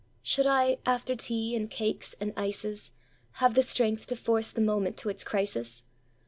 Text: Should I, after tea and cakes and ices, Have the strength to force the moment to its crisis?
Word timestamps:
Should 0.23 0.47
I, 0.47 0.79
after 0.83 1.15
tea 1.15 1.55
and 1.55 1.69
cakes 1.69 2.15
and 2.19 2.33
ices, 2.35 2.89
Have 3.33 3.53
the 3.53 3.61
strength 3.61 4.07
to 4.07 4.15
force 4.15 4.49
the 4.49 4.59
moment 4.59 4.97
to 4.97 5.09
its 5.09 5.23
crisis? 5.23 5.83